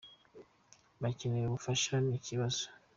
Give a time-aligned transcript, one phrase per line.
[1.01, 2.65] bakeneye ubufasha ni ikibazo.”